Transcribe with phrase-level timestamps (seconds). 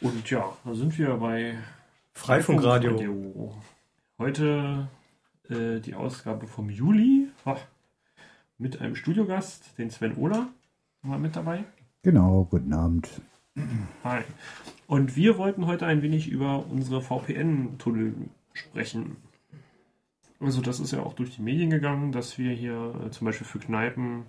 [0.00, 1.56] Und ja, da sind wir bei
[2.12, 2.98] Freifunkradio.
[2.98, 3.54] Freifunkradio.
[4.18, 4.88] Heute
[5.48, 7.60] äh, die Ausgabe vom Juli Ach,
[8.58, 10.48] mit einem Studiogast, den Sven Ohler,
[11.02, 11.64] mal mit dabei.
[12.02, 13.08] Genau, guten Abend.
[14.04, 14.22] Hi.
[14.86, 18.14] Und wir wollten heute ein wenig über unsere VPN-Tunnel
[18.52, 19.16] sprechen.
[20.40, 23.46] Also das ist ja auch durch die Medien gegangen, dass wir hier äh, zum Beispiel
[23.46, 24.24] für Kneipen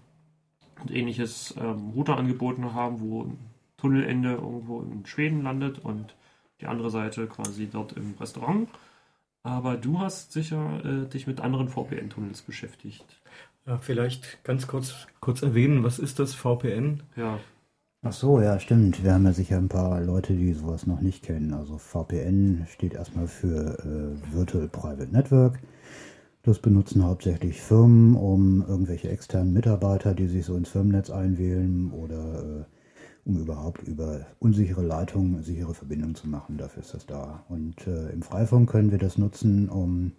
[0.82, 3.34] und ähnliches ähm, Router angeboten haben, wo
[3.78, 6.16] Tunnelende irgendwo in Schweden landet und
[6.62, 8.70] die andere Seite quasi dort im Restaurant.
[9.44, 13.06] Aber du hast sicher äh, dich mit anderen VPN-Tunnels beschäftigt.
[13.66, 17.04] Ja, vielleicht ganz kurz, kurz erwähnen, was ist das VPN?
[17.16, 17.40] Ja,
[18.04, 19.04] Ach so, ja, stimmt.
[19.04, 21.54] Wir haben ja sicher ein paar Leute, die sowas noch nicht kennen.
[21.54, 25.60] Also VPN steht erstmal für äh, Virtual Private Network.
[26.44, 32.44] Das benutzen hauptsächlich Firmen, um irgendwelche externen Mitarbeiter, die sich so ins Firmennetz einwählen oder
[32.44, 32.77] äh,
[33.28, 36.58] um überhaupt über unsichere Leitungen sichere Verbindungen zu machen.
[36.58, 37.44] Dafür ist das da.
[37.50, 40.14] Und äh, im Freifunk können wir das nutzen, um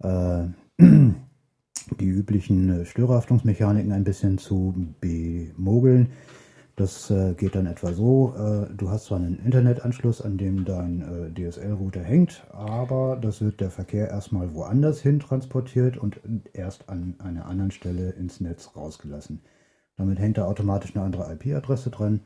[0.00, 0.44] äh,
[2.00, 6.10] die üblichen äh, Störerhaftungsmechaniken ein bisschen zu bemogeln.
[6.74, 11.00] Das äh, geht dann etwa so, äh, du hast zwar einen Internetanschluss, an dem dein
[11.00, 16.20] äh, DSL-Router hängt, aber das wird der Verkehr erstmal woanders hin transportiert und
[16.52, 19.40] erst an einer anderen Stelle ins Netz rausgelassen.
[19.96, 22.20] Damit hängt da automatisch eine andere IP-Adresse dran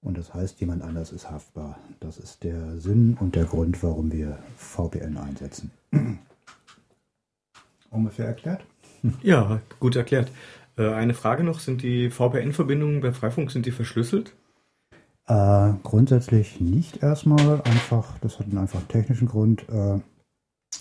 [0.00, 1.78] und das heißt, jemand anders ist haftbar.
[2.00, 5.70] Das ist der Sinn und der Grund, warum wir VPN einsetzen.
[7.90, 8.64] Ungefähr erklärt?
[9.22, 10.30] Ja, gut erklärt.
[10.76, 14.34] Äh, eine Frage noch, sind die VPN-Verbindungen bei Freifunk, sind die verschlüsselt?
[15.26, 19.68] Äh, grundsätzlich nicht erstmal, einfach, das hat einen einfach technischen Grund.
[19.68, 20.00] Äh,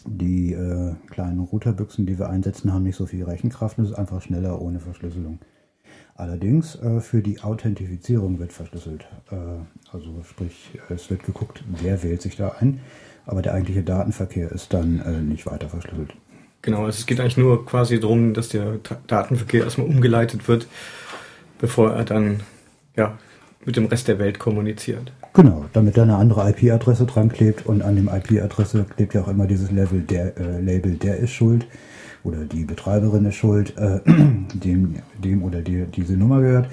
[0.06, 3.98] die äh, kleinen Routerbüchsen, die wir einsetzen, haben nicht so viel Rechenkraft und es ist
[3.98, 5.40] einfach schneller ohne Verschlüsselung.
[6.18, 9.06] Allerdings äh, für die Authentifizierung wird verschlüsselt.
[9.32, 9.36] Äh,
[9.94, 12.80] also sprich, es wird geguckt, wer wählt sich da ein,
[13.28, 16.14] aber der eigentliche Datenverkehr ist dann äh, nicht weiter verschlüsselt.
[16.64, 20.68] Genau, also es geht eigentlich nur quasi darum, dass der Ta- Datenverkehr erstmal umgeleitet wird,
[21.60, 22.40] bevor er dann
[22.96, 23.18] ja,
[23.64, 25.14] mit dem Rest der Welt kommuniziert.
[25.34, 29.28] Genau, damit da eine andere IP-Adresse dran klebt und an dem IP-Adresse klebt ja auch
[29.28, 31.68] immer dieses Level der, äh, Label, der ist schuld
[32.24, 34.00] oder die Betreiberin ist schuld, äh,
[34.54, 36.70] dem, dem oder die diese Nummer gehört.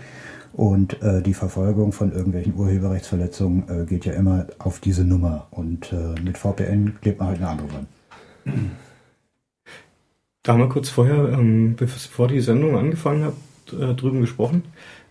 [0.52, 5.48] Und äh, die Verfolgung von irgendwelchen Urheberrechtsverletzungen äh, geht ja immer auf diese Nummer.
[5.50, 7.86] Und äh, mit VPN klebt man halt eine andere dran.
[10.44, 13.34] Da haben wir kurz vorher, ähm, bevor die Sendung angefangen hat,
[13.72, 14.64] äh, drüben gesprochen.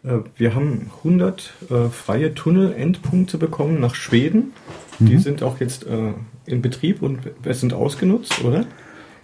[0.04, 4.54] Äh, wir haben 100 äh, freie Tunnel-Endpunkte bekommen nach Schweden.
[5.00, 5.20] Die Mhm.
[5.20, 5.88] sind auch jetzt
[6.46, 7.20] in Betrieb und
[7.50, 8.66] sind ausgenutzt, oder?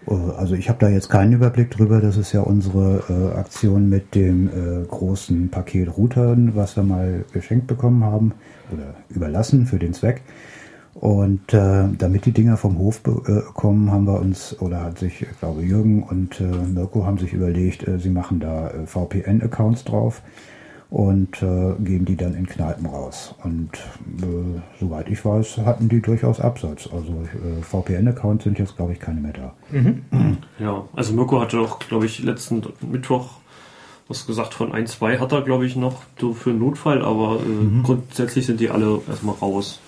[0.07, 2.01] Äh, Also ich habe da jetzt keinen Überblick drüber.
[2.01, 7.25] Das ist ja unsere äh, Aktion mit dem äh, großen Paket Routern, was wir mal
[7.33, 8.33] geschenkt bekommen haben
[8.71, 10.21] oder überlassen für den Zweck.
[10.95, 15.21] Und äh, damit die Dinger vom Hof äh, kommen, haben wir uns, oder hat sich,
[15.21, 19.85] ich glaube Jürgen und äh, Mirko haben sich überlegt, äh, sie machen da äh, VPN-Accounts
[19.85, 20.21] drauf
[20.89, 23.35] und äh, geben die dann in Kneipen raus.
[23.43, 23.69] Und
[24.21, 26.89] äh, soweit ich weiß, hatten die durchaus Absatz.
[26.91, 29.53] Also äh, VPN-Accounts sind jetzt, glaube ich, keine mehr da.
[30.59, 30.85] ja.
[30.95, 33.39] Also Mirko hatte auch, glaube ich, letzten Mittwoch
[34.09, 37.83] was gesagt von ein, zwei hat er, glaube ich, noch für einen Notfall, aber äh,
[37.83, 39.79] grundsätzlich sind die alle erstmal raus.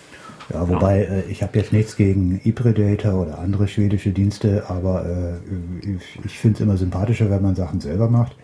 [0.53, 5.89] Ja, wobei äh, ich habe jetzt nichts gegen ePredator oder andere schwedische Dienste, aber äh,
[5.95, 8.35] ich, ich finde es immer sympathischer, wenn man Sachen selber macht.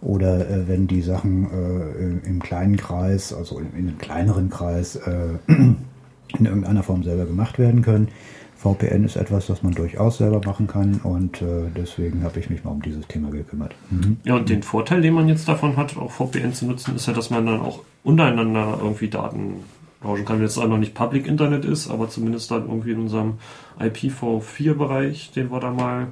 [0.00, 4.96] Oder äh, wenn die Sachen äh, im kleinen Kreis, also in, in einem kleineren Kreis,
[4.96, 8.08] äh, in irgendeiner Form selber gemacht werden können.
[8.56, 12.64] VPN ist etwas, das man durchaus selber machen kann und äh, deswegen habe ich mich
[12.64, 13.74] mal um dieses Thema gekümmert.
[13.90, 14.16] Mhm.
[14.24, 17.12] Ja, und den Vorteil, den man jetzt davon hat, auch VPN zu nutzen, ist ja,
[17.12, 19.56] dass man dann auch untereinander irgendwie Daten
[20.02, 20.38] tauschen kann.
[20.38, 23.34] Wenn es auch noch nicht Public Internet ist, aber zumindest dann irgendwie in unserem
[23.78, 26.08] IPv4-Bereich, den wir da mal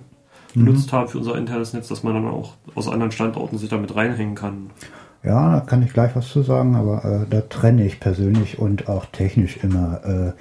[0.55, 3.95] benutzt haben für unser internes Netz, dass man dann auch aus anderen Standorten sich damit
[3.95, 4.71] reinhängen kann.
[5.23, 8.89] Ja, da kann ich gleich was zu sagen, aber äh, da trenne ich persönlich und
[8.89, 10.05] auch technisch immer.
[10.05, 10.33] Äh,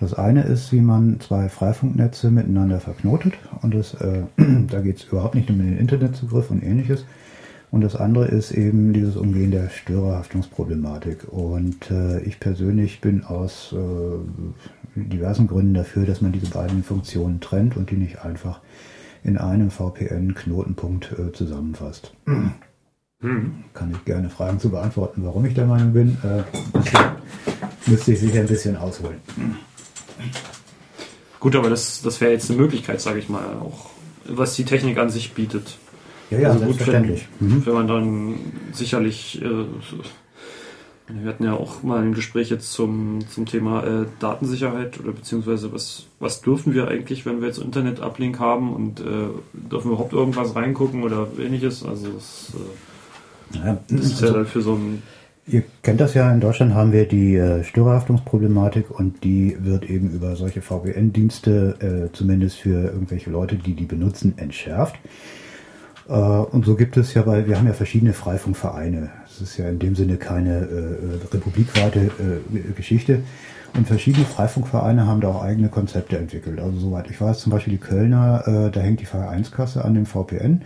[0.00, 4.22] das eine ist, wie man zwei Freifunknetze miteinander verknotet und das, äh,
[4.70, 7.04] da geht es überhaupt nicht um den Internetzugriff und ähnliches.
[7.70, 11.30] Und das andere ist eben dieses Umgehen der Störerhaftungsproblematik.
[11.30, 17.40] Und äh, ich persönlich bin aus äh, diversen Gründen dafür, dass man diese beiden Funktionen
[17.40, 18.60] trennt und die nicht einfach
[19.28, 22.12] in einem VPN-Knotenpunkt äh, zusammenfasst.
[22.24, 26.16] Kann ich gerne Fragen zu beantworten, warum ich der Meinung bin.
[26.24, 26.42] Äh,
[26.76, 26.98] müsste,
[27.86, 29.18] müsste ich sicher ein bisschen ausholen.
[31.40, 33.90] Gut, aber das, das wäre jetzt eine Möglichkeit, sage ich mal, auch
[34.26, 35.78] was die Technik an sich bietet.
[36.30, 37.28] Ja, ja, Also gut, selbstverständlich.
[37.38, 37.66] Wenn, Mhm.
[37.66, 38.34] wenn man dann
[38.72, 39.64] sicherlich äh,
[41.08, 45.72] Wir hatten ja auch mal ein Gespräch jetzt zum, zum Thema äh, Datensicherheit oder beziehungsweise
[45.72, 49.04] was, was dürfen wir eigentlich, wenn wir jetzt Internet-Uplink haben und äh,
[49.52, 51.84] dürfen wir überhaupt irgendwas reingucken oder ähnliches?
[51.84, 52.52] Also das,
[53.54, 55.02] äh, ja, das ist also, ja dann für so ein
[55.50, 60.10] Ihr kennt das ja, in Deutschland haben wir die äh, Störerhaftungsproblematik und die wird eben
[60.10, 64.96] über solche VPN-Dienste, äh, zumindest für irgendwelche Leute, die die benutzen, entschärft.
[66.06, 69.10] Äh, und so gibt es ja, weil wir haben ja verschiedene Freifunkvereine.
[69.40, 73.22] Ist ja in dem Sinne keine äh, republikweite äh, Geschichte.
[73.76, 76.58] Und verschiedene Freifunkvereine haben da auch eigene Konzepte entwickelt.
[76.60, 80.06] Also soweit ich weiß, zum Beispiel die Kölner, äh, da hängt die Vereinskasse an dem
[80.06, 80.62] VPN.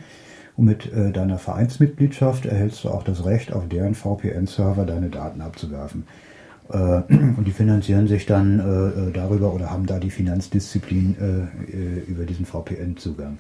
[0.57, 5.41] Und mit äh, deiner Vereinsmitgliedschaft erhältst du auch das Recht, auf deren VPN-Server deine Daten
[5.41, 6.05] abzuwerfen.
[6.71, 6.77] Äh,
[7.09, 12.01] und die finanzieren sich dann äh, äh darüber oder haben da die Finanzdisziplin äh, äh,
[12.07, 13.39] über diesen VPN-Zugang.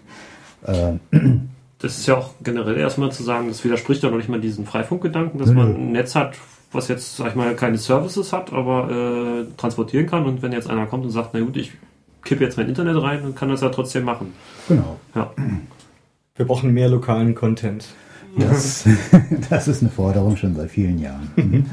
[1.82, 4.64] das ist ja auch generell erstmal zu sagen, das widerspricht ja noch nicht mal diesen
[4.66, 6.36] Freifunkgedanken, dass man ein Netz hat,
[6.70, 10.24] was jetzt, sag ich mal, keine Services hat, aber transportieren kann.
[10.24, 11.72] Und wenn jetzt einer kommt und sagt, na gut, ich
[12.24, 14.32] kippe jetzt mein Internet rein, dann kann das ja trotzdem machen.
[14.68, 14.98] Genau.
[15.14, 15.32] Ja.
[16.36, 17.86] Wir brauchen mehr lokalen Content.
[18.38, 18.88] Das,
[19.50, 21.30] das ist eine Forderung schon seit vielen Jahren.
[21.36, 21.66] Mhm.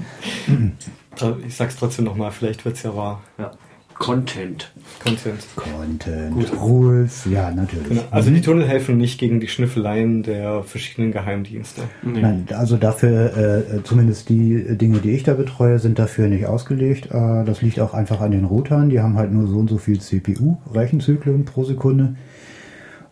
[1.48, 3.22] Ich sag's trotzdem nochmal, vielleicht wird's ja wahr.
[3.38, 3.52] Ja.
[4.00, 4.72] Content.
[5.04, 5.46] Content.
[5.56, 6.34] Content.
[6.34, 6.52] Gut.
[6.60, 7.90] Rules, ja, natürlich.
[7.90, 8.02] Genau.
[8.12, 11.82] Also die Tunnel helfen nicht gegen die Schnüffeleien der verschiedenen Geheimdienste.
[12.02, 12.22] Nee.
[12.22, 17.08] Nein, also dafür, äh, zumindest die Dinge, die ich da betreue, sind dafür nicht ausgelegt.
[17.12, 18.90] Äh, das liegt auch einfach an den Routern.
[18.90, 22.16] Die haben halt nur so und so viel CPU-Rechenzyklen pro Sekunde.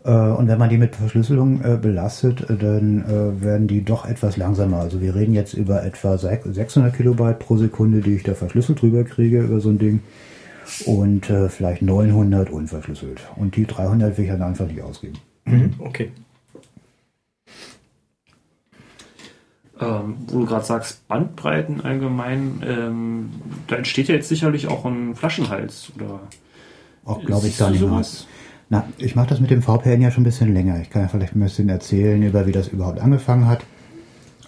[0.05, 3.03] Äh, und wenn man die mit Verschlüsselung äh, belastet, äh, dann
[3.41, 4.79] werden die doch etwas langsamer.
[4.79, 9.03] Also wir reden jetzt über etwa 600 Kilobyte pro Sekunde, die ich da verschlüsselt drüber
[9.03, 9.99] kriege über so ein Ding.
[10.85, 13.21] Und vielleicht 900 unverschlüsselt.
[13.35, 15.17] Und die 300 will ich dann einfach nicht ausgeben.
[15.45, 16.11] Mhm, okay.
[19.79, 23.29] Ähm, wo du gerade sagst, Bandbreiten allgemein, ähm,
[23.67, 26.21] da entsteht ja jetzt sicherlich auch ein Flaschenhals, oder?
[27.05, 28.03] Auch glaube ich gar nicht mal.
[28.69, 30.81] Na, ich mache das mit dem VPN ja schon ein bisschen länger.
[30.81, 33.63] Ich kann ja vielleicht ein bisschen erzählen, über wie das überhaupt angefangen hat.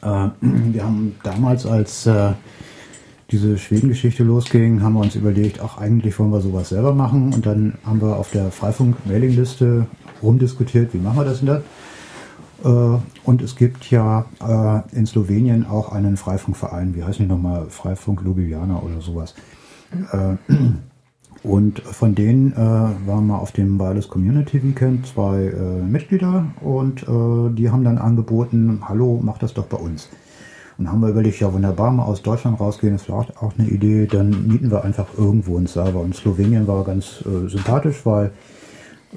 [0.02, 2.34] Äh, wir haben damals, als äh,
[3.32, 7.34] diese Schweden-Geschichte losging, haben wir uns überlegt, ach, eigentlich wollen wir sowas selber machen.
[7.34, 9.86] Und dann haben wir auf der Freifunk-Mailingliste
[10.22, 11.62] rumdiskutiert, wie machen wir das denn da?
[12.64, 17.68] Äh, und es gibt ja äh, in Slowenien auch einen Freifunkverein, wie heißen die nochmal?
[17.70, 19.36] Freifunk Ljubljana oder sowas.
[20.12, 20.36] Äh,
[21.44, 25.54] und von denen waren wir auf dem Wireless Community Weekend zwei
[25.88, 27.06] Mitglieder und
[27.58, 30.10] die haben dann angeboten, hallo, mach das doch bei uns.
[30.80, 34.08] Und haben wir überlegt, ja wunderbar, mal aus Deutschland rausgehen, ist vielleicht auch eine Idee,
[34.08, 36.00] dann mieten wir einfach irgendwo einen Server.
[36.00, 38.32] Und Slowenien war ganz äh, sympathisch, weil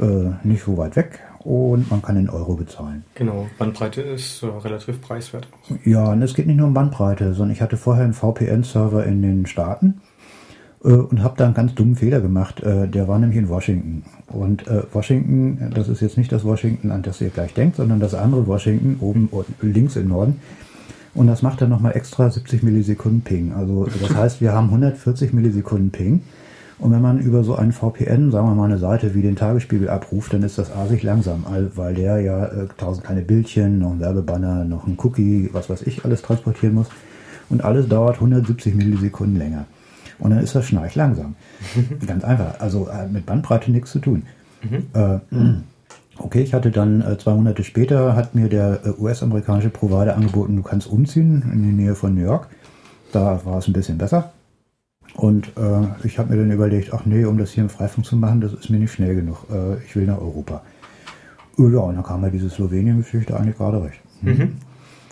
[0.00, 3.04] äh, nicht so weit weg und man kann in Euro bezahlen.
[3.14, 5.46] Genau, Bandbreite ist äh, relativ preiswert.
[5.84, 9.22] Ja, und es geht nicht nur um Bandbreite, sondern ich hatte vorher einen VPN-Server in
[9.22, 10.00] den Staaten
[10.84, 12.60] äh, und habe da einen ganz dummen Fehler gemacht.
[12.62, 14.04] Äh, der war nämlich in Washington.
[14.28, 18.00] Und äh, Washington, das ist jetzt nicht das Washington, an das ihr gleich denkt, sondern
[18.00, 19.28] das andere Washington, oben
[19.60, 20.40] links im Norden.
[21.14, 23.52] Und das macht dann nochmal extra 70 Millisekunden Ping.
[23.52, 26.22] Also das heißt, wir haben 140 Millisekunden Ping.
[26.78, 29.88] Und wenn man über so einen VPN, sagen wir mal eine Seite wie den Tagesspiegel
[29.88, 31.44] abruft, dann ist das asig langsam,
[31.76, 35.82] weil der ja äh, tausend kleine Bildchen, noch ein Werbebanner, noch ein Cookie, was weiß
[35.82, 36.88] ich, alles transportieren muss.
[37.50, 39.66] Und alles dauert 170 Millisekunden länger.
[40.18, 41.36] Und dann ist das schnarch langsam.
[42.06, 42.58] Ganz einfach.
[42.60, 44.22] Also äh, mit Bandbreite nichts zu tun.
[44.62, 44.86] Mhm.
[44.94, 45.18] Äh,
[46.18, 50.56] okay, ich hatte dann äh, zwei Monate später, hat mir der äh, US-amerikanische Provider angeboten,
[50.56, 52.48] du kannst umziehen in die Nähe von New York.
[53.12, 54.32] Da war es ein bisschen besser.
[55.14, 58.16] Und äh, ich habe mir dann überlegt, ach nee, um das hier im Freifunk zu
[58.16, 59.46] machen, das ist mir nicht schnell genug.
[59.50, 60.62] Äh, ich will nach Europa.
[61.58, 64.00] Ja, und dann kam ja diese Slowenien-Geschichte eigentlich gerade recht.
[64.22, 64.56] Mhm.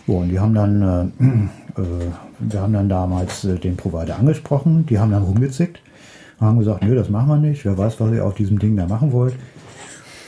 [0.07, 1.83] So, und die haben dann, äh, äh,
[2.39, 5.79] wir haben dann damals äh, den Provider angesprochen, die haben dann rumgezickt,
[6.39, 8.87] haben gesagt, nö, das machen wir nicht, wer weiß, was ihr auf diesem Ding da
[8.87, 9.35] machen wollt.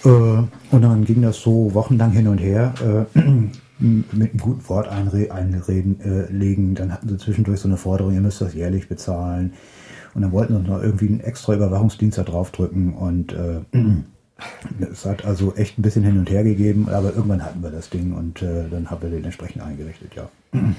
[0.05, 3.19] Äh, und dann ging das so wochenlang hin und her, äh,
[3.79, 6.75] mit einem guten Wort einre einreden, äh, legen.
[6.75, 9.53] Dann hatten sie zwischendurch so eine Forderung, ihr müsst das jährlich bezahlen.
[10.13, 13.35] Und dann wollten sie noch irgendwie einen extra Überwachungsdienst da draufdrücken und
[14.91, 17.89] es hat also echt ein bisschen hin und her gegeben, aber irgendwann hatten wir das
[17.89, 20.29] Ding und äh, dann haben wir den entsprechend eingerichtet, ja.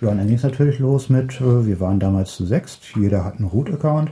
[0.00, 3.24] Ja, und dann ging es natürlich los mit, äh, wir waren damals zu sechst, jeder
[3.24, 4.10] hat einen Root-Account.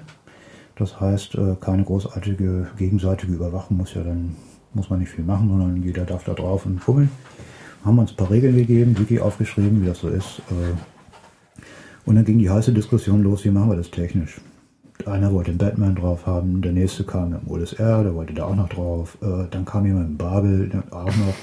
[0.81, 4.35] Das heißt, äh, keine großartige gegenseitige Überwachung muss ja dann,
[4.75, 7.11] muss man nicht viel machen, sondern jeder darf da drauf und fummeln.
[7.85, 10.43] Haben uns ein paar Regeln gegeben, Wiki aufgeschrieben, wie das so ist.
[10.51, 11.63] Äh,
[12.05, 14.41] und dann ging die heiße Diskussion los, wie machen wir das technisch
[15.07, 18.45] einer wollte den Batman drauf haben, der nächste kam mit dem OSR, der wollte da
[18.45, 21.35] auch noch drauf, äh, dann kam jemand mit dem Babel auch noch.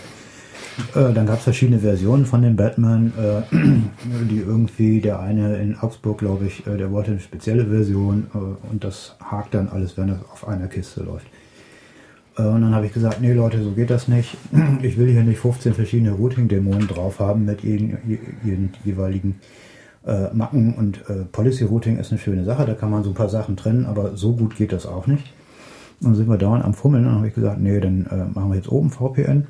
[0.96, 3.56] Äh, dann gab es verschiedene Versionen von dem Batman, äh,
[4.30, 8.72] die irgendwie, der eine in Augsburg, glaube ich, äh, der wollte eine spezielle Version äh,
[8.72, 11.28] und das hakt dann alles, wenn es auf einer Kiste läuft.
[12.38, 14.38] Äh, und dann habe ich gesagt, nee Leute, so geht das nicht.
[14.82, 17.98] Ich will hier nicht 15 verschiedene Routing-Dämonen drauf haben mit ihren,
[18.46, 19.40] ihren jeweiligen
[20.06, 23.16] äh, Macken und äh, Policy Routing ist eine schöne Sache, da kann man so ein
[23.16, 25.34] paar Sachen trennen, aber so gut geht das auch nicht.
[26.00, 28.50] Und dann sind wir dauernd am Fummeln und habe ich gesagt, nee, dann äh, machen
[28.50, 29.48] wir jetzt oben VPN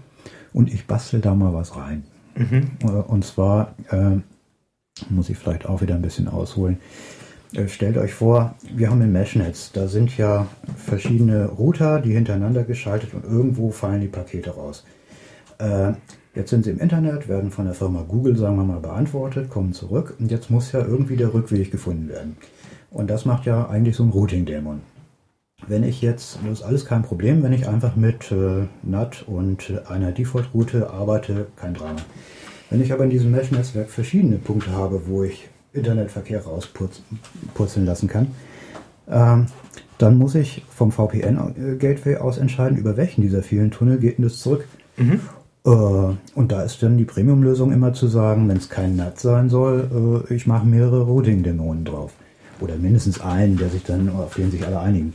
[0.57, 2.03] und ich bastel da mal was rein.
[2.35, 2.71] Mhm.
[2.83, 4.17] Äh, und zwar äh,
[5.11, 6.79] muss ich vielleicht auch wieder ein bisschen ausholen.
[7.53, 12.63] Äh, stellt euch vor, wir haben ein Meshnetz, da sind ja verschiedene Router, die hintereinander
[12.63, 14.83] geschaltet und irgendwo fallen die Pakete raus.
[15.59, 15.93] Äh,
[16.33, 19.73] Jetzt sind sie im Internet, werden von der Firma Google, sagen wir mal, beantwortet, kommen
[19.73, 22.37] zurück und jetzt muss ja irgendwie der Rückweg gefunden werden.
[22.91, 24.81] Und das macht ja eigentlich so ein Routing-Dämon.
[25.65, 29.73] Wenn ich jetzt, das ist alles kein Problem, wenn ich einfach mit äh, NAT und
[29.89, 31.99] einer Default-Route arbeite, kein Drama.
[32.69, 38.27] Wenn ich aber in diesem Mesh-Netzwerk verschiedene Punkte habe, wo ich Internetverkehr rauspurzeln lassen kann,
[39.09, 39.47] ähm,
[39.97, 44.37] dann muss ich vom VPN-Gateway aus entscheiden, über welchen dieser vielen Tunnel geht denn das
[44.37, 44.65] zurück.
[44.95, 45.19] Mhm.
[45.65, 49.49] Äh, und da ist dann die Premium-Lösung immer zu sagen, wenn es kein NAT sein
[49.49, 52.13] soll, äh, ich mache mehrere Routing-Dämonen drauf.
[52.61, 55.13] Oder mindestens einen, der sich dann, auf den sich alle einigen.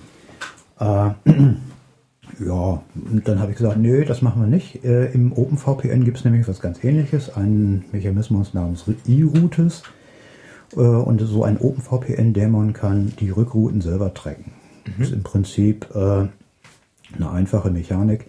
[0.79, 0.85] Äh,
[2.45, 4.85] ja, und dann habe ich gesagt, nö, das machen wir nicht.
[4.85, 9.83] Äh, Im OpenVPN gibt es nämlich was ganz ähnliches, einen Mechanismus namens E-Routes.
[10.75, 14.53] Äh, und so ein OpenVPN-Dämon kann die Rückrouten selber tracken.
[14.87, 14.93] Mhm.
[14.99, 16.27] Das ist im Prinzip äh,
[17.17, 18.27] eine einfache Mechanik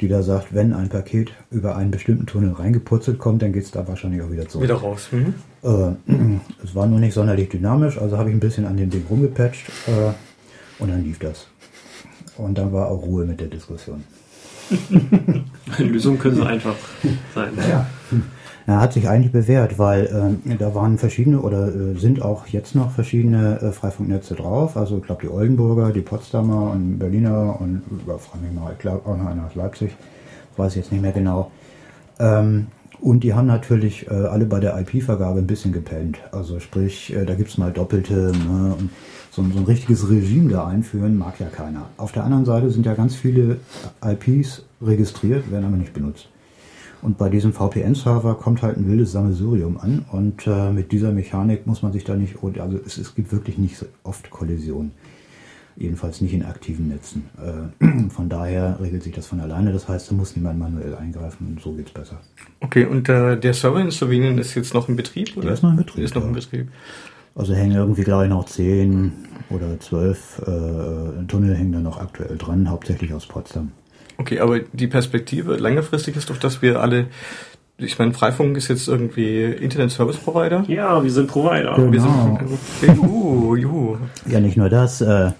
[0.00, 3.70] die da sagt, wenn ein Paket über einen bestimmten Tunnel reingepurzelt kommt, dann geht es
[3.70, 4.64] da wahrscheinlich auch wieder zurück.
[4.64, 5.08] Wieder raus.
[5.10, 5.34] Mhm.
[5.62, 6.12] Äh,
[6.62, 9.68] es war nur nicht sonderlich dynamisch, also habe ich ein bisschen an dem Ding rumgepatcht
[9.86, 11.46] äh, und dann lief das.
[12.38, 14.04] Und dann war auch Ruhe mit der Diskussion.
[15.78, 16.74] Lösungen können so einfach
[17.34, 17.52] sein.
[17.56, 17.86] Ja.
[18.66, 22.74] Er hat sich eigentlich bewährt, weil äh, da waren verschiedene oder äh, sind auch jetzt
[22.74, 24.76] noch verschiedene äh, Freifunknetze drauf.
[24.76, 28.78] Also ich glaube die Oldenburger, die Potsdamer und Berliner und äh, frage mich mal, ich
[28.80, 29.92] glaube auch noch einer aus Leipzig,
[30.56, 31.52] weiß ich jetzt nicht mehr genau.
[32.18, 32.66] Ähm,
[33.00, 36.18] und die haben natürlich äh, alle bei der IP-Vergabe ein bisschen gepennt.
[36.32, 38.32] Also sprich, äh, da gibt's mal Doppelte.
[38.32, 38.74] Ne?
[38.78, 38.90] Und
[39.36, 41.90] so, so, ein richtiges Regime da einführen mag ja keiner.
[41.98, 43.58] Auf der anderen Seite sind ja ganz viele
[44.02, 46.28] IPs registriert, werden aber nicht benutzt.
[47.02, 51.66] Und bei diesem VPN-Server kommt halt ein wildes Sammelsurium an und äh, mit dieser Mechanik
[51.66, 54.92] muss man sich da nicht, also es, es gibt wirklich nicht so oft Kollisionen.
[55.78, 57.28] Jedenfalls nicht in aktiven Netzen.
[57.38, 59.74] Äh, von daher regelt sich das von alleine.
[59.74, 62.18] Das heißt, da muss niemand manuell eingreifen und so geht's besser.
[62.60, 65.36] Okay, und äh, der Server in Slowenien ist jetzt noch in Betrieb?
[65.36, 65.48] Oder?
[65.48, 65.96] Der ist noch in Betrieb.
[65.96, 66.28] Der ist noch ja.
[66.28, 66.68] in Betrieb.
[67.36, 69.12] Also hängen irgendwie, glaube ich, noch zehn
[69.50, 73.72] oder zwölf äh, Tunnel hängen da noch aktuell dran, hauptsächlich aus Potsdam.
[74.16, 77.06] Okay, aber die Perspektive längerfristig ist doch, dass wir alle
[77.78, 80.64] ich meine, Freifunk ist jetzt irgendwie Internet Service Provider.
[80.66, 81.74] Ja, wir sind Provider.
[81.74, 81.92] Genau.
[81.92, 83.96] Wir sind, juhu, juhu.
[84.26, 85.02] Ja, nicht nur das.
[85.02, 85.32] Äh,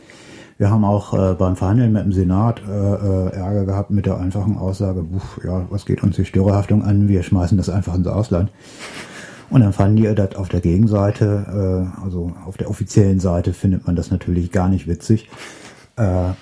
[0.59, 4.59] wir haben auch äh, beim Verhandeln mit dem Senat äh, Ärger gehabt mit der einfachen
[4.59, 5.05] Aussage,
[5.45, 7.09] ja, was geht uns die Störerhaftung an?
[7.09, 8.50] Wir schmeißen das einfach ins Ausland.
[9.50, 13.95] Und dann fanden die das auf der Gegenseite, also auf der offiziellen Seite findet man
[13.95, 15.29] das natürlich gar nicht witzig.
[15.97, 16.33] Äh,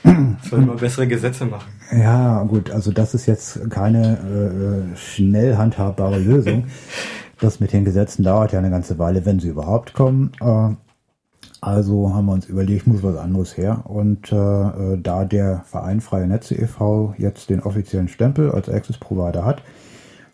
[0.51, 1.71] Sollen wir bessere Gesetze machen.
[1.93, 4.19] Ja, gut, also das ist jetzt keine
[4.93, 6.65] äh, schnell handhabbare Lösung.
[7.41, 10.33] das mit den Gesetzen dauert ja eine ganze Weile, wenn sie überhaupt kommen.
[10.41, 10.71] Äh,
[11.61, 13.85] also haben wir uns überlegt, muss was anderes her.
[13.85, 17.15] Und äh, äh da der Verein Freie Netze e.V.
[17.17, 19.63] jetzt den offiziellen Stempel als Access Provider hat,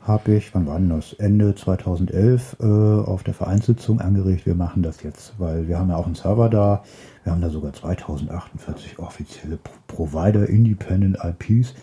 [0.02, 1.12] habe ich, wann war denn das?
[1.14, 5.96] Ende 2011 äh, auf der Vereinssitzung angeregt, wir machen das jetzt, weil wir haben ja
[5.96, 6.82] auch einen Server da,
[7.24, 11.74] wir haben da sogar 2048 offizielle Provider, Independent IPs.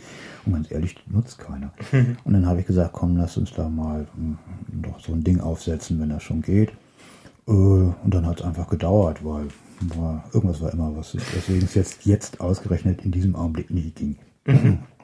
[0.46, 1.72] Und ganz ehrlich, die nutzt keiner.
[2.24, 4.38] Und dann habe ich gesagt, komm, lass uns da mal hm,
[4.82, 6.72] doch so ein Ding aufsetzen, wenn das schon geht.
[7.48, 9.48] Äh, und dann hat es einfach gedauert, weil
[9.96, 14.18] war, irgendwas war immer was, deswegen es jetzt, jetzt ausgerechnet in diesem Augenblick nicht ging.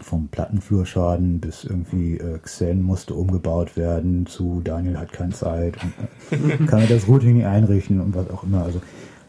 [0.00, 5.92] Vom Plattenflurschaden bis irgendwie äh, Xen musste umgebaut werden zu Daniel hat keine Zeit und
[6.30, 8.64] äh, kann er das Routing einrichten und was auch immer.
[8.64, 8.80] Also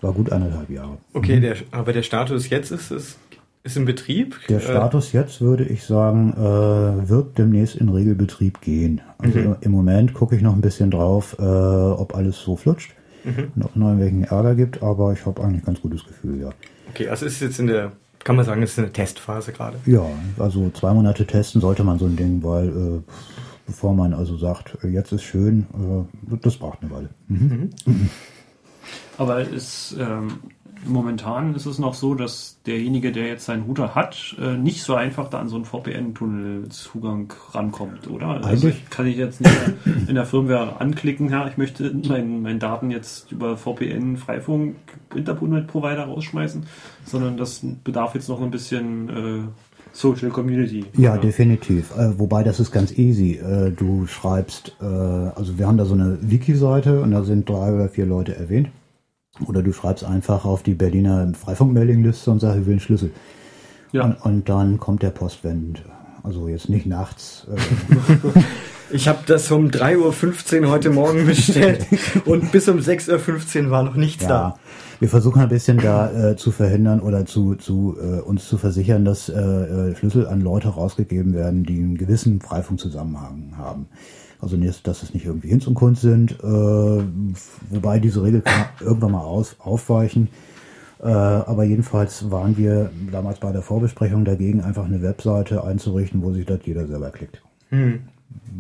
[0.02, 0.98] war gut anderthalb Jahre.
[1.14, 1.42] Okay, mhm.
[1.42, 3.18] der, aber der Status jetzt ist es
[3.66, 4.36] ist in Betrieb?
[4.48, 9.02] Der äh, Status jetzt würde ich sagen, äh, wird demnächst in Regelbetrieb gehen.
[9.18, 9.56] Also mhm.
[9.62, 12.94] im Moment gucke ich noch ein bisschen drauf, äh, ob alles so flutscht
[13.24, 13.52] mhm.
[13.56, 16.42] und ob es noch irgendwelchen Ärger gibt, aber ich habe eigentlich ein ganz gutes Gefühl,
[16.42, 16.50] ja.
[16.92, 17.94] Okay, also ist jetzt in der,
[18.26, 19.78] kann man sagen, es ist eine Testphase gerade?
[19.86, 20.04] Ja,
[20.40, 23.02] also zwei Monate testen sollte man so ein Ding, weil äh,
[23.68, 25.68] bevor man also sagt, jetzt ist schön,
[26.32, 27.10] äh, das braucht eine Weile.
[27.28, 27.70] Mhm.
[27.86, 28.10] mhm.
[29.18, 30.40] Aber es, ähm,
[30.86, 34.96] momentan ist es noch so, dass derjenige, der jetzt seinen Router hat, äh, nicht so
[34.96, 38.28] einfach da an so einen VPN-Tunnel-Zugang rankommt, oder?
[38.28, 39.56] Also Eigentlich- kann ich jetzt nicht
[40.08, 44.76] in der Firmware anklicken, ja, ich möchte meinen meinen Daten jetzt über VPN Freifunk
[45.16, 46.66] Internet-Provider rausschmeißen,
[47.06, 49.42] sondern das bedarf jetzt noch ein bisschen äh,
[49.94, 50.86] Social Community.
[50.98, 51.96] Ja, definitiv.
[51.98, 53.36] Äh, wobei das ist ganz easy.
[53.38, 57.74] Äh, du schreibst, äh, also wir haben da so eine Wiki-Seite und da sind drei
[57.74, 58.70] oder vier Leute erwähnt.
[59.46, 63.12] Oder du schreibst einfach auf die Berliner Freifunk-Mailing-Liste und sagst, ich will einen Schlüssel.
[63.92, 64.04] Ja.
[64.04, 65.84] Und, und dann kommt der Postwend.
[66.24, 67.48] Also jetzt nicht nachts.
[67.54, 68.40] Äh,
[68.92, 71.86] Ich habe das um 3.15 Uhr heute Morgen bestellt
[72.26, 74.60] und bis um 6.15 Uhr war noch nichts ja, da.
[75.00, 79.04] wir versuchen ein bisschen da äh, zu verhindern oder zu, zu äh, uns zu versichern,
[79.04, 83.88] dass äh, äh, Schlüssel an Leute rausgegeben werden, die einen gewissen Freifunkzusammenhang haben.
[84.46, 86.46] Also nicht, dass es nicht irgendwie Hinz und Kunst sind, äh,
[87.72, 90.28] wobei diese Regel kann irgendwann mal aus, aufweichen.
[91.02, 96.32] Äh, aber jedenfalls waren wir damals bei der Vorbesprechung dagegen, einfach eine Webseite einzurichten, wo
[96.32, 97.42] sich das jeder selber klickt.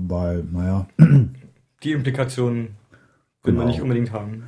[0.08, 0.88] Weil, naja,
[1.84, 2.70] Die Implikationen
[3.44, 3.68] man Genau.
[3.68, 4.46] nicht unbedingt haben.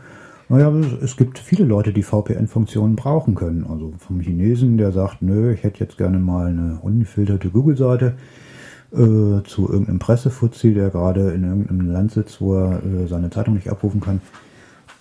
[0.49, 3.63] Naja, es- es gibt viele Leute, die VPN-Funktionen brauchen können.
[3.69, 8.15] Also vom Chinesen, der sagt, nö, ich hätte jetzt gerne mal eine ungefilterte Google-Seite
[8.91, 13.55] äh, zu irgendeinem Pressefuzzi, der gerade in irgendeinem Land sitzt, wo er äh, seine Zeitung
[13.55, 14.21] nicht abrufen kann.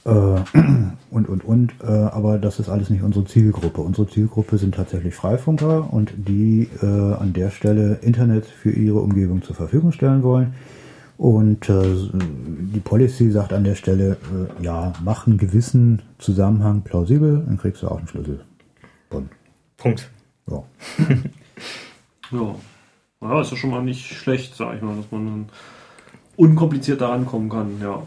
[0.05, 0.11] Äh,
[1.11, 1.75] und, und, und.
[1.83, 3.81] Äh, aber das ist alles nicht unsere Zielgruppe.
[3.81, 9.43] Unsere Zielgruppe sind tatsächlich Freifunker und die äh, an der Stelle Internet für ihre Umgebung
[9.43, 10.55] zur Verfügung stellen wollen.
[11.19, 14.19] Und äh, die Policy sagt an der Stelle,
[14.61, 18.40] äh, ja, mach einen gewissen Zusammenhang plausibel, dann kriegst du auch einen Schlüssel.
[19.11, 19.31] Und,
[19.76, 20.11] Punkt.
[20.50, 20.62] ja.
[22.33, 22.57] Ja.
[23.23, 25.46] Ja, ist ja schon mal nicht schlecht, sag ich mal, dass man
[26.37, 28.02] unkompliziert da rankommen kann, ja.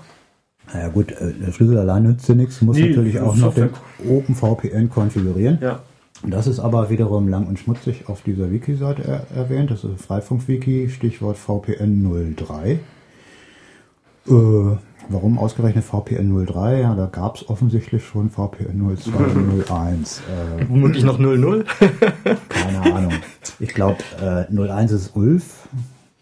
[0.73, 3.53] Naja gut, äh, der Schlüssel allein nützt dir nichts, du musst Nee, natürlich auch noch
[3.53, 3.69] den.
[4.07, 5.57] OpenVPN konfigurieren.
[5.61, 5.79] Ja.
[6.23, 9.71] Das ist aber wiederum lang und schmutzig auf dieser Wiki-Seite er erwähnt.
[9.71, 12.79] Das ist Freifunk-Wiki, Stichwort VPN 03.
[14.29, 14.77] Äh,
[15.09, 16.81] warum ausgerechnet VPN 03?
[16.81, 20.19] Ja, da gab es offensichtlich schon VPN 02, 01.
[20.19, 21.65] Äh, Womöglich noch 00.
[22.49, 23.13] keine Ahnung.
[23.59, 25.67] Ich glaube, äh, 01 ist Ulf,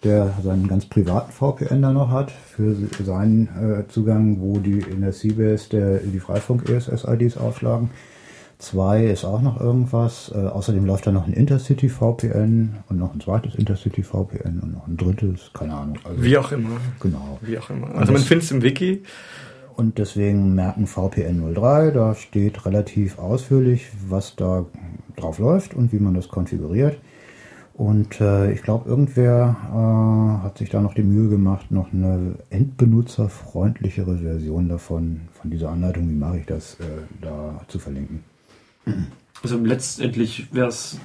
[0.04, 5.02] der seinen ganz privaten VPN da noch hat für seinen äh, Zugang, wo die in
[5.02, 7.90] der Seabase der, die Freifunk-ESS-IDs aufschlagen.
[8.60, 10.32] 2 ist auch noch irgendwas.
[10.34, 14.74] Äh, außerdem läuft da noch ein Intercity VPN und noch ein zweites Intercity VPN und
[14.74, 16.00] noch ein drittes, keine Ahnung.
[16.04, 16.78] Also, Wie auch immer.
[17.00, 17.38] Genau.
[17.42, 17.94] Wie auch immer.
[17.96, 19.04] Also man findet es im Wiki.
[19.76, 24.66] Und deswegen merken VPN 03, da steht relativ ausführlich, was da
[25.16, 26.98] drauf läuft und wie man das konfiguriert.
[27.76, 32.38] Und äh, ich glaube, irgendwer äh, hat sich da noch die Mühe gemacht, noch eine
[32.50, 36.84] endbenutzerfreundlichere Version davon, von dieser Anleitung, wie mache ich das, äh,
[37.22, 38.24] da zu verlinken.
[39.44, 41.00] Also letztendlich wäre es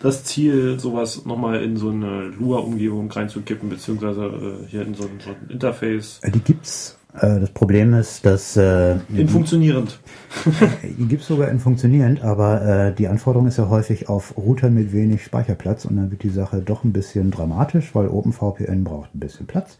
[0.00, 5.20] das Ziel, sowas nochmal in so eine Lua-Umgebung reinzukippen, beziehungsweise äh, hier in so ein,
[5.22, 6.20] so ein Interface.
[6.22, 6.98] Äh, die gibt's.
[7.14, 10.00] Äh, das Problem ist, dass äh, In funktionierend.
[10.82, 14.68] Die gibt es sogar in funktionierend, aber äh, die Anforderung ist ja häufig auf Router
[14.68, 19.14] mit wenig Speicherplatz und dann wird die Sache doch ein bisschen dramatisch, weil OpenVPN braucht
[19.14, 19.78] ein bisschen Platz,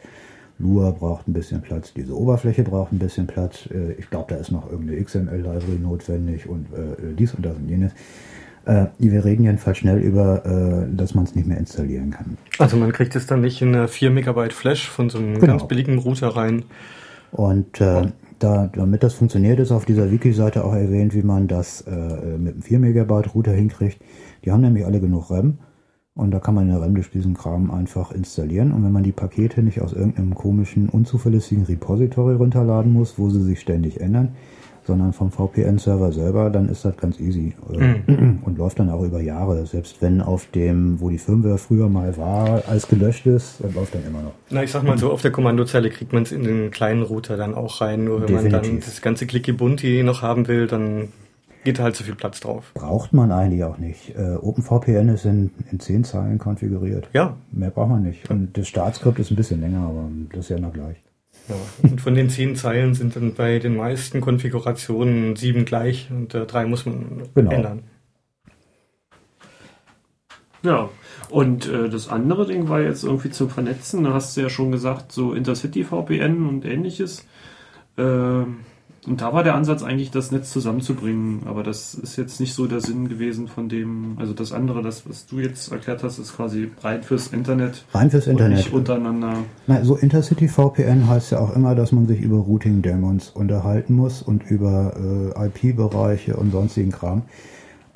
[0.59, 3.69] Lua braucht ein bisschen Platz, diese Oberfläche braucht ein bisschen Platz.
[3.73, 7.69] Äh, ich glaube, da ist noch irgendeine XML-Library notwendig und äh, dies und das und
[7.69, 7.93] jenes.
[8.67, 10.47] Äh, wir reden jedenfalls schnell über,
[10.91, 12.39] äh, dass man es nicht mehr installieren kann.
[12.59, 15.47] Also man kriegt es dann nicht in eine 4 Megabyte Flash von so einem Genau.
[15.59, 16.65] ganz billigen Router rein.
[17.33, 18.07] Und äh,
[18.39, 21.91] da, damit das funktioniert, ist auf dieser Wiki-Seite auch erwähnt, wie man das äh,
[22.39, 23.99] mit einem 4 Megabyte Router hinkriegt.
[24.45, 25.59] Die haben nämlich alle genug RAM
[26.17, 28.73] und da kann man in der RAM diesen Kram einfach installieren.
[28.73, 33.43] Und wenn man die Pakete nicht aus irgendeinem komischen, unzuverlässigen Repository runterladen muss, wo sie
[33.43, 34.37] sich ständig ändern,
[34.87, 37.95] sondern vom VPN-Server selber, dann ist das ganz easy äh,
[38.43, 39.67] und läuft dann auch über Jahre.
[39.67, 43.97] Selbst wenn auf dem, wo die Firmware früher mal war, alles gelöscht ist, dann läuft
[43.97, 44.35] dann immer noch.
[44.51, 47.37] Na, ich sag mal so, auf der Kommandozelle kriegt man es in den kleinen Router
[47.37, 48.05] dann auch rein.
[48.05, 48.85] Nur wenn man dann Definitiv.
[48.85, 51.09] das ganze Clicky Bunti noch haben will, dann
[51.65, 52.71] geht halt zu viel Platz drauf.
[52.75, 54.15] Braucht man eigentlich auch nicht.
[54.17, 57.09] Äh, OpenVPN ist in, in 10 Zeilen konfiguriert.
[57.13, 57.37] Ja.
[57.51, 58.31] Mehr braucht man nicht.
[58.31, 61.03] Und das Startskript ist ein bisschen länger, aber das ist ja noch gleich.
[61.49, 61.55] ja.
[61.83, 66.47] Und von den zehn Zeilen sind dann bei den meisten Konfigurationen sieben gleich und äh,
[66.47, 67.51] drei muss man Genau.
[67.51, 67.83] ändern.
[70.63, 70.89] Ja.
[71.31, 74.05] Und äh, das andere Ding war jetzt irgendwie zum Vernetzen.
[74.05, 77.27] Da hast du ja schon gesagt, so Intercity VPN und ähnliches.
[77.99, 78.59] Ähm,
[79.07, 81.43] Und da war der Ansatz eigentlich, das Netz zusammenzubringen.
[81.47, 85.09] Aber das ist jetzt nicht so der Sinn gewesen von dem, also das andere, das,
[85.09, 87.85] was du jetzt erklärt hast, ist quasi breit fürs Internet.
[87.93, 88.59] Rein fürs Und Internet.
[88.59, 89.35] nicht untereinander.
[89.67, 94.23] Na, so Intercity VPN heißt ja auch immer, dass man sich über Routing-Daemons unterhalten muss
[94.23, 97.23] und über äh, IP-Bereiche und sonstigen Kram.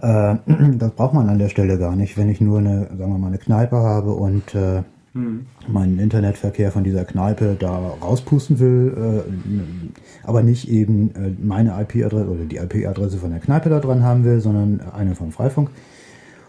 [0.01, 0.37] Äh,
[0.79, 3.29] das braucht man an der Stelle gar nicht, wenn ich nur eine, sagen wir mal,
[3.29, 4.83] eine Kneipe habe und äh,
[5.15, 12.29] meinen Internetverkehr von dieser Kneipe da rauspusten will, äh, aber nicht eben äh, meine IP-Adresse
[12.29, 15.71] oder die IP-Adresse von der Kneipe da dran haben will, sondern eine vom Freifunk.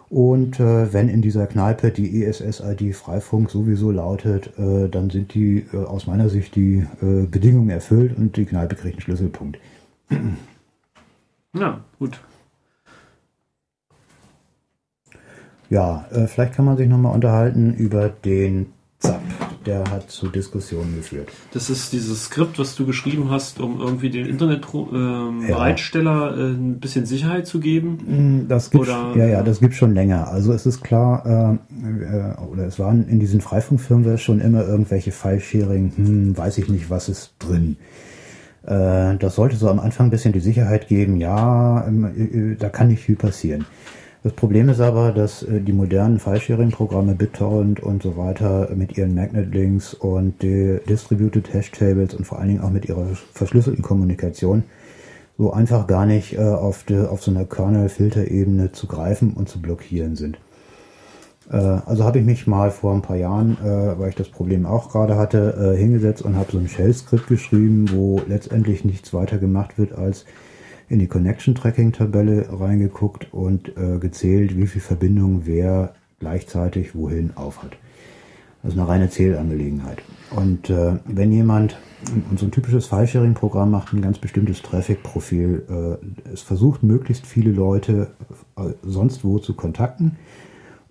[0.09, 5.65] Und äh, wenn in dieser Kneipe die ESS-ID Freifunk sowieso lautet, äh, dann sind die
[5.71, 9.59] äh, aus meiner Sicht die äh, Bedingungen erfüllt und die Kneipe kriegt einen Schlüsselpunkt.
[11.53, 12.19] Ja, gut.
[15.69, 18.67] Ja, äh, vielleicht kann man sich nochmal unterhalten über den
[18.99, 19.21] ZAP.
[19.65, 21.29] Der hat zu Diskussionen geführt.
[21.53, 25.55] Das ist dieses Skript, was du geschrieben hast, um irgendwie den Internetbereitsteller Ja.
[25.55, 27.97] Bereitsteller, äh, ein bisschen Sicherheit zu geben.
[28.43, 30.27] Mm, Das gibt Oder- ja ja, das gibt schon länger.
[30.29, 31.53] Also es ist klar, äh,
[31.83, 36.89] äh, oder es waren in diesen Freifunkfirmen schon immer irgendwelche File-Sharing, hm, weiß ich nicht,
[36.89, 37.77] was ist drin.
[38.65, 42.55] Äh, das sollte so am Anfang ein bisschen die Sicherheit geben, ja, ähm, äh, äh,
[42.55, 43.65] da kann nicht viel passieren.
[44.21, 49.15] Das Problem ist aber, dass äh, die modernen File-Sharing-Programme BitTorrent und so weiter mit ihren
[49.15, 54.63] Magnet-Links und Distributed Hash-Tables und vor allen Dingen auch mit ihrer verschlüsselten Kommunikation
[55.39, 59.61] so einfach gar nicht äh, auf, de, auf so einer Kernel-Filterebene zu greifen und zu
[59.61, 60.37] blockieren sind.
[61.49, 64.65] Äh, also habe ich mich mal vor ein paar Jahren, äh, weil ich das Problem
[64.65, 69.37] auch gerade hatte, äh, hingesetzt und habe so ein Shell-Skript geschrieben, wo letztendlich nichts weiter
[69.37, 70.25] gemacht wird, als
[70.89, 77.77] in die Connection-Tracking-Tabelle reingeguckt und äh, gezählt, wie viel Verbindungen wer gleichzeitig wohin aufhat.
[78.61, 80.01] Das ist eine reine Zählangelegenheit.
[80.35, 81.77] Und äh, wenn jemand,
[82.29, 87.51] und so ein typisches File-Sharing-Programm macht ein ganz bestimmtes Traffic-Profil, äh, es versucht möglichst viele
[87.51, 88.11] Leute
[88.57, 90.17] äh, sonst wo zu kontakten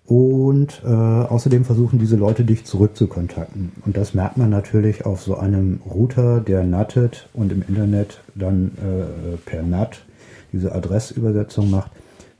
[0.08, 3.72] und äh, außerdem versuchen diese Leute dich zurück zu kontakten.
[3.84, 8.70] Und das merkt man natürlich auf so einem Router, der nattet und im Internet dann
[8.78, 10.02] äh, per NAT
[10.50, 11.90] diese Adressübersetzung macht,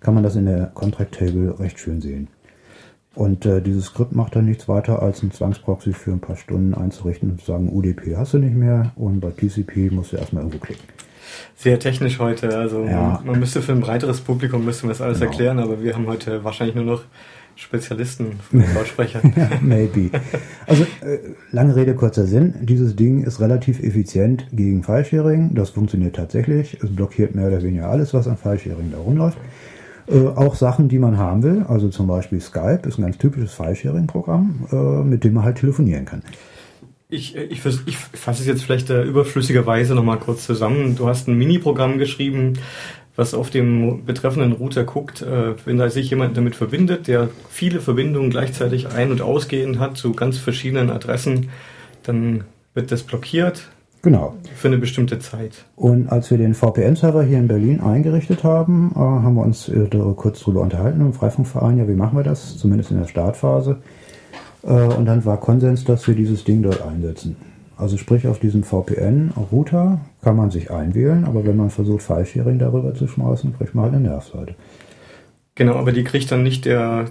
[0.00, 2.28] kann man das in der Contract Table recht schön sehen.
[3.14, 6.72] Und äh, dieses Skript macht dann nichts weiter, als einen Zwangsproxy für ein paar Stunden
[6.72, 10.42] einzurichten und zu sagen, UDP hast du nicht mehr und bei TCP musst du erstmal
[10.44, 10.84] irgendwo klicken.
[11.54, 12.56] Sehr technisch heute.
[12.56, 13.20] Also Ja.
[13.26, 15.30] man müsste für ein breiteres Publikum müsste man das alles Genau.
[15.30, 17.02] erklären, aber wir haben heute wahrscheinlich nur noch
[17.58, 19.32] Spezialisten von den Lautsprechern.
[19.62, 20.10] Maybe.
[20.66, 21.18] Also, äh,
[21.50, 22.54] lange Rede, kurzer Sinn.
[22.62, 25.54] Dieses Ding ist relativ effizient gegen File-Sharing.
[25.54, 26.78] Das funktioniert tatsächlich.
[26.82, 29.38] Es blockiert mehr oder weniger alles, was an File-Sharing da rumläuft.
[30.06, 31.64] Äh, auch Sachen, die man haben will.
[31.68, 36.04] Also zum Beispiel Skype ist ein ganz typisches File-Sharing-Programm, äh, mit dem man halt telefonieren
[36.04, 36.22] kann.
[37.10, 40.94] Ich, äh, ich, vers- ich fasse es jetzt vielleicht äh, überflüssigerweise nochmal kurz zusammen.
[40.96, 42.54] Du hast ein Mini-Programm geschrieben,
[43.18, 47.80] was auf dem betreffenden Router guckt, äh, wenn da sich jemand damit verbindet, der viele
[47.80, 51.48] Verbindungen gleichzeitig ein- und ausgehend hat zu ganz verschiedenen Adressen,
[52.04, 53.68] dann wird das blockiert
[54.02, 54.34] Genau.
[54.54, 55.64] für eine bestimmte Zeit.
[55.74, 59.88] Und als wir den VPN-Server hier in Berlin eingerichtet haben, äh, haben wir uns äh,
[60.14, 63.78] kurz drüber unterhalten im Freifunkverein, ja, wie machen wir das, zumindest in der Startphase.
[64.62, 67.34] Äh, und dann war Konsens, dass wir dieses Ding dort einsetzen.
[67.78, 72.92] Also sprich, auf diesem VPN-Router kann man sich einwählen, aber wenn man versucht, File-Sharing darüber
[72.94, 74.54] zu schmeißen, kriegt man halt eine Nervseite.
[75.54, 77.10] Genau, aber die kriegt dann nicht der,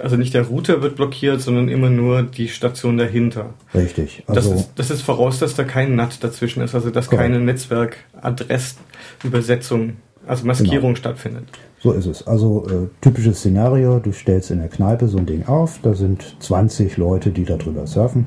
[0.00, 3.54] also nicht der Router wird blockiert, sondern immer nur die Station dahinter.
[3.74, 4.22] Richtig.
[4.28, 7.32] Das, Also, ist, das ist voraus, dass da kein NAT dazwischen ist, also dass Korrekt.
[7.32, 9.94] keine Netzwerkadressübersetzung,
[10.26, 11.44] also Maskierung stattfindet.
[11.80, 12.26] So ist es.
[12.26, 16.36] Also äh, typisches Szenario, du stellst in der Kneipe so ein Ding auf, da sind
[16.40, 18.26] 20 Leute, die darüber surfen.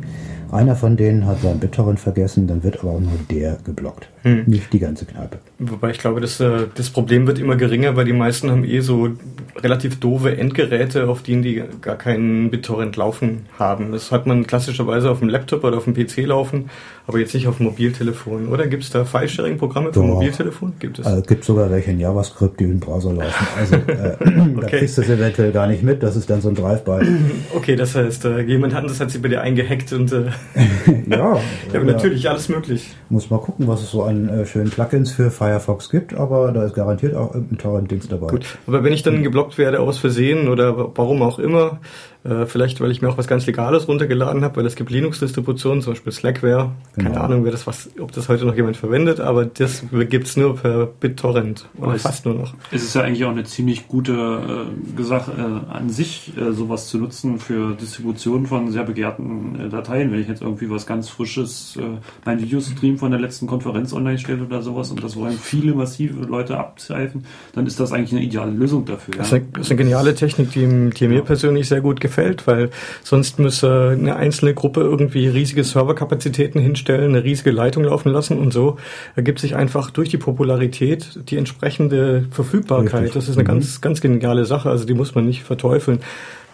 [0.51, 4.09] Einer von denen hat seinen BitTorrent vergessen, dann wird aber auch nur der geblockt.
[4.23, 4.43] Hm.
[4.45, 5.39] Nicht die ganze Kneipe.
[5.57, 8.81] Wobei ich glaube, das, äh, das Problem wird immer geringer, weil die meisten haben eh
[8.81, 9.09] so
[9.57, 13.91] relativ doofe Endgeräte, auf denen die gar keinen BitTorrent laufen haben.
[13.91, 16.69] Das hat man klassischerweise auf dem Laptop oder auf dem PC laufen,
[17.07, 18.47] aber jetzt nicht auf dem Mobiltelefon.
[18.47, 20.01] Oder gibt es da File-Sharing-Programme für.
[20.01, 20.73] Mobiltelefon?
[20.79, 21.07] Gibt es?
[21.07, 23.47] Äh, gibt sogar welche in JavaScript, die im Browser laufen.
[23.57, 24.79] Also äh, da Okay.
[24.79, 27.01] kriegst du es eventuell gar nicht mit, das ist dann so ein Drive-by.
[27.55, 30.25] Okay, das heißt, äh, jemand anderes hat sie bei dir eingehackt und äh,
[31.09, 31.39] ja,
[31.73, 32.89] ja, natürlich alles möglich.
[33.09, 36.63] Muss mal gucken, was es so an äh, schönen Plugins für Firefox gibt, aber da
[36.65, 38.27] ist garantiert auch irgendein Torrent-Dings dabei.
[38.27, 41.79] Gut, aber wenn ich dann geblockt werde aus Versehen oder warum auch immer,
[42.23, 45.81] Äh, vielleicht, weil ich mir auch was ganz Legales runtergeladen habe, weil es gibt Linux-Distributionen,
[45.81, 46.71] zum Beispiel Slackware.
[46.95, 47.21] Keine Genau.
[47.21, 50.85] Ahnung, wer das was, ob das heute noch jemand verwendet, aber das gibt's nur per
[50.85, 51.67] BitTorrent.
[51.79, 52.03] Oder Weiß.
[52.03, 52.53] fast nur noch.
[52.71, 56.89] Es ist ja eigentlich auch eine ziemlich gute äh, Sache äh, an sich, äh, sowas
[56.89, 60.11] zu nutzen für Distribution von sehr begehrten äh, Dateien.
[60.11, 61.81] Wenn ich jetzt irgendwie was ganz Frisches, äh,
[62.23, 66.23] mein Videostream von der letzten Konferenz online stelle oder sowas und das wollen viele massive
[66.25, 69.15] Leute abzeifen, dann ist das eigentlich eine ideale Lösung dafür.
[69.17, 72.10] Das ist, eine, das ist eine geniale Technik, die, die mir persönlich sehr gut gefällt,
[72.47, 72.69] weil
[73.03, 78.51] sonst müsse eine einzelne Gruppe irgendwie riesige Serverkapazitäten hinstellen, eine riesige Leitung laufen lassen und
[78.53, 78.77] so
[79.15, 82.93] ergibt sich einfach durch die Popularität die entsprechende Verfügbarkeit.
[83.03, 83.13] Richtig.
[83.13, 83.47] Das ist eine Mhm.
[83.47, 85.99] ganz, ganz geniale Sache, also die muss man nicht verteufeln.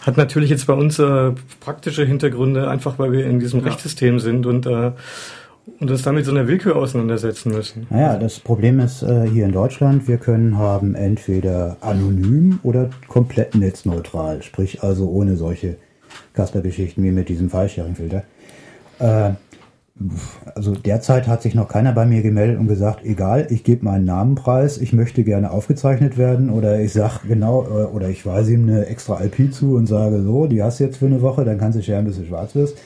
[0.05, 3.67] Hat natürlich jetzt bei uns äh, praktische Hintergründe, einfach weil wir in diesem Ja.
[3.67, 4.91] Rechtssystem sind und, äh,
[5.79, 7.87] und uns damit so einer Willkür auseinandersetzen müssen.
[7.89, 13.55] Naja, das Problem ist äh, hier in Deutschland, wir können haben entweder anonym oder komplett
[13.55, 15.75] netzneutral, sprich also ohne solche
[16.33, 18.23] Kasper-Geschichten wie mit diesem File-Sharing-Filter.
[18.99, 19.31] Äh,
[20.53, 24.05] also derzeit hat sich noch keiner bei mir gemeldet und gesagt, egal, ich gebe meinen
[24.05, 28.53] Namen preis, ich möchte gerne aufgezeichnet werden oder ich sag genau, äh, oder ich weise
[28.53, 31.45] ihm eine extra IP zu und sage so, die hast du jetzt für eine Woche,
[31.45, 32.77] dann kannst du scheren, bis du schwarz wirst.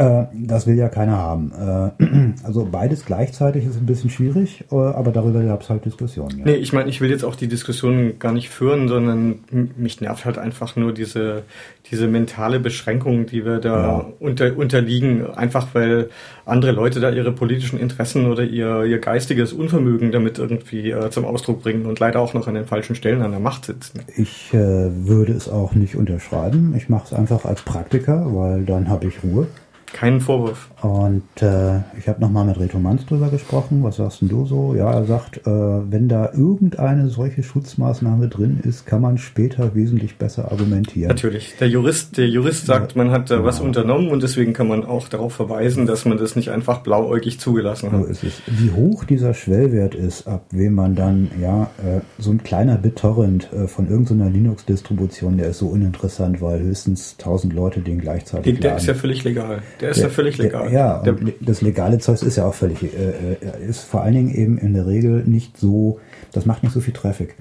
[0.00, 1.52] Äh, das will ja keiner haben.
[1.52, 6.38] Äh, also beides gleichzeitig ist ein bisschen schwierig, äh, aber darüber gab es halt Diskussionen.
[6.38, 6.44] Ja.
[6.46, 9.40] Nee, ich meine, ich will jetzt auch die Diskussion gar nicht führen, sondern
[9.76, 11.42] mich nervt halt einfach nur diese,
[11.90, 14.06] diese mentale Beschränkung, die wir da Ja.
[14.20, 16.08] unter, unterliegen, einfach weil
[16.46, 21.26] andere Leute da ihre politischen Interessen oder ihr, ihr geistiges Unvermögen damit irgendwie äh, zum
[21.26, 24.00] Ausdruck bringen und leider auch noch an den falschen Stellen an der Macht sitzen.
[24.16, 26.74] Ich äh, würde es auch nicht unterschreiben.
[26.74, 29.46] Ich mache es einfach als Praktiker, weil dann habe ich Ruhe.
[29.92, 30.68] Keinen Vorwurf.
[30.82, 33.82] Und äh, ich habe nochmal mit Reto Manz drüber gesprochen.
[33.82, 34.74] Was sagst denn du so?
[34.74, 40.16] Ja, er sagt, äh, wenn da irgendeine solche Schutzmaßnahme drin ist, kann man später wesentlich
[40.16, 41.08] besser argumentieren.
[41.08, 41.54] Natürlich.
[41.60, 43.64] Der Jurist, der Jurist sagt, man hat da was Ja.
[43.64, 47.90] unternommen und deswegen kann man auch darauf verweisen, dass man das nicht einfach blauäugig zugelassen
[47.90, 48.06] So hat.
[48.06, 48.40] ist es.
[48.46, 53.52] Wie hoch dieser Schwellwert ist, ab wem man dann, ja, äh, so ein kleiner BitTorrent
[53.52, 58.70] äh, von irgendeiner Linux-Distribution, der ist so uninteressant, weil höchstens 1000 Leute den gleichzeitig Der,
[58.70, 59.62] der ist ja völlig legal.
[59.80, 60.64] Der ist ja völlig legal.
[60.64, 64.02] Der, ja, Der, und das legale Zeug ist ja auch völlig, äh, äh, ist vor
[64.02, 65.98] allen Dingen eben in der Regel nicht so,
[66.32, 67.34] das macht nicht so viel Traffic.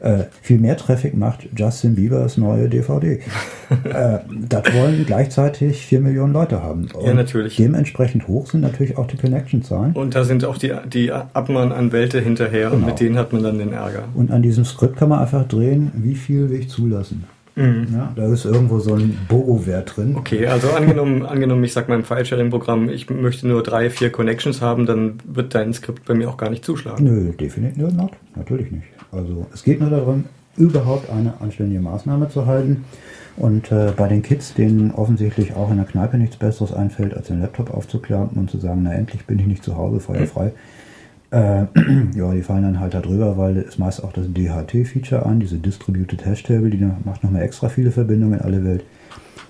[0.00, 3.20] Äh, viel mehr Traffic macht Justin Biebers neue DVD.
[3.84, 4.18] äh,
[4.48, 6.88] das wollen gleichzeitig 4 Millionen Leute haben.
[6.92, 7.54] Und Ja, natürlich.
[7.54, 9.92] Dementsprechend hoch sind natürlich auch die Connection-Zahlen.
[9.92, 12.86] Und da sind auch die, die Abmahnanwälte hinterher und Genau.
[12.88, 14.04] mit denen hat man dann den Ärger.
[14.14, 17.22] Und an diesem Skript kann man einfach drehen, wie viel will ich zulassen.
[17.54, 20.10] Ja, da ist irgendwo so ein Bogo-Wert drin.
[20.10, 20.16] Mhm.
[20.16, 24.86] Okay, also angenommen, angenommen, ich sag meinem File-Sharing-Programm, ich möchte nur drei, vier Connections haben,
[24.86, 27.04] dann wird dein Skript bei mir auch gar nicht zuschlagen.
[27.04, 28.12] Nö, definitiv not.
[28.34, 28.86] Natürlich nicht.
[29.10, 30.24] Also es geht nur darum,
[30.56, 32.84] überhaupt eine anständige Maßnahme zu halten.
[33.36, 37.28] Und äh, bei den Kids, denen offensichtlich auch in der Kneipe nichts Besseres einfällt, als
[37.28, 40.52] den Laptop aufzuklappen und zu sagen, na endlich bin ich nicht zu Hause, feuerfrei.
[41.32, 41.64] Äh,
[42.14, 45.56] ja, die fallen dann halt da drüber, weil es meist auch das DHT-Feature an, diese
[45.56, 48.84] Distributed Hash Table, die macht nochmal extra viele Verbindungen in alle Welt.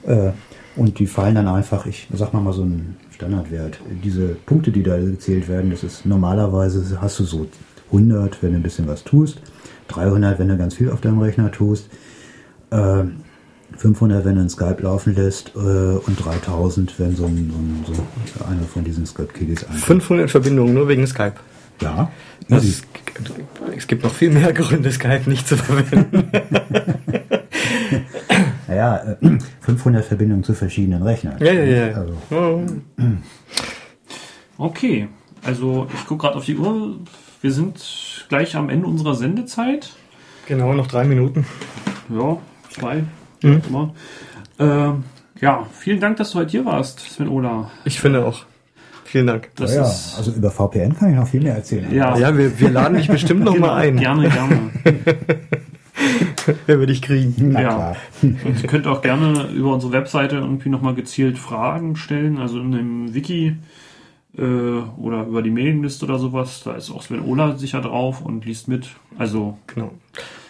[0.06, 0.30] Äh,
[0.76, 3.80] und die fallen dann einfach, ich sag mal mal so einen Standardwert.
[4.02, 7.46] Diese Punkte, die da gezählt werden, das ist normalerweise hast du so
[7.86, 9.42] 100, wenn du ein bisschen was tust,
[9.88, 11.90] 300, wenn du ganz viel auf deinem Rechner tust,
[12.70, 13.02] äh,
[13.76, 17.52] 500, wenn du ein Skype laufen lässt äh, und 3000, wenn so, ein,
[17.86, 18.04] so, ein,
[18.38, 19.82] so einer von diesen ankommt.
[19.82, 21.34] 500 Verbindungen nur wegen Skype.
[21.82, 22.10] Ja,
[22.48, 22.82] Das, easy.
[23.76, 26.30] es gibt noch viel mehr Gründe, Skype nicht zu verwenden.
[28.68, 31.36] Naja, äh, 500 Verbindungen zu verschiedenen Rechnern.
[31.40, 31.94] ja, ja, ja.
[31.94, 32.62] Also.
[34.56, 35.08] Okay,
[35.44, 36.96] also ich gucke gerade auf die Uhr.
[37.40, 39.90] Wir sind gleich am Ende unserer Sendezeit.
[40.46, 41.44] Genau, noch drei Minuten.
[42.08, 42.38] Ja,
[42.70, 43.04] zwei,
[43.42, 43.62] Mhm.
[43.68, 43.94] immer.
[44.58, 45.04] Ähm,
[45.40, 47.70] ja, vielen Dank, dass du heute hier warst, Sven Ola.
[47.84, 48.44] Ich finde auch.
[49.12, 49.50] Vielen Dank.
[49.56, 51.94] Das ja, ist also über VPN kann ich noch viel mehr erzählen.
[51.94, 53.98] ja, Ja, wir, wir laden dich bestimmt noch mal ein.
[53.98, 54.70] gerne, gerne.
[56.66, 57.34] Wer würde dich kriegen?
[57.52, 57.68] Na Ja.
[57.68, 57.96] klar.
[58.22, 62.72] Und ihr könnt auch gerne über unsere Webseite irgendwie nochmal gezielt Fragen stellen, also in
[62.72, 63.56] dem Wiki
[64.38, 66.62] äh, oder über die Mailingliste oder sowas.
[66.64, 68.88] Da ist auch Sven Ola sicher drauf und liest mit.
[69.18, 69.90] Also, Genau.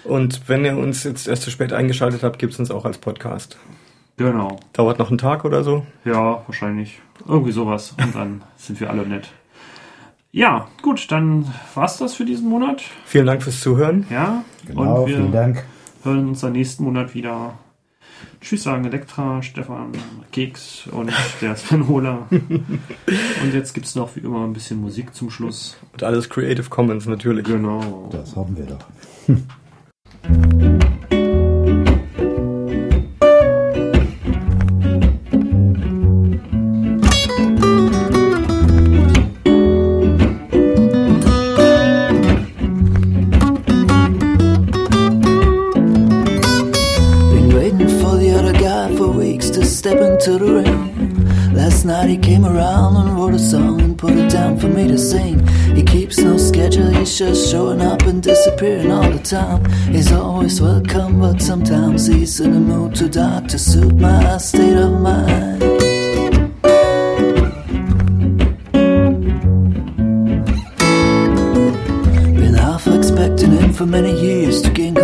[0.04, 2.98] Und wenn ihr uns jetzt erst zu spät eingeschaltet habt, gibt es uns auch als
[2.98, 3.58] Podcast.
[4.22, 4.58] Genau.
[4.72, 5.86] Dauert noch einen Tag oder so.
[6.04, 7.00] Ja, wahrscheinlich.
[7.26, 7.94] Irgendwie sowas.
[8.02, 9.28] Und dann sind wir alle nett.
[10.30, 12.82] Ja, gut, dann war's das für diesen Monat.
[13.04, 14.06] Vielen Dank fürs Zuhören.
[14.10, 14.42] Ja.
[14.66, 15.64] Genau, und wir vielen Dank.
[16.04, 17.58] hören uns dann nächsten Monat wieder.
[18.40, 19.92] Tschüss sagen Elektra, Stefan,
[20.32, 22.26] Keks und der Sven Hola.
[22.30, 25.76] Und jetzt gibt's noch wie immer ein bisschen Musik zum Schluss.
[25.92, 27.44] Und alles Creative Commons natürlich.
[27.44, 28.08] Genau.
[28.10, 30.58] Das hoffen wir doch.
[51.52, 54.88] Last night he came around and wrote a song and put it down for me
[54.88, 55.46] to sing.
[55.74, 59.64] He keeps no schedule, he's just showing up and disappearing all the time.
[59.92, 64.76] He's always welcome, but sometimes he's in a mood too dark to suit my state
[64.76, 65.60] of mind.
[72.36, 74.94] Been half expecting him for many years to gain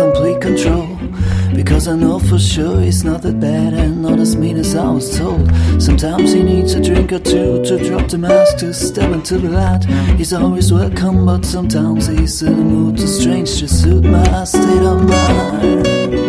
[1.89, 5.17] I know for sure he's not that bad and not as mean as I was
[5.17, 5.49] told.
[5.81, 9.49] Sometimes he needs a drink or two to drop the mask to step into the
[9.49, 9.85] light.
[10.15, 14.83] He's always welcome, but sometimes he's in a mood too strange to suit my state
[14.83, 16.28] of mind.